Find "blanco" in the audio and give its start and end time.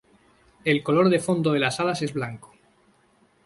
2.11-2.55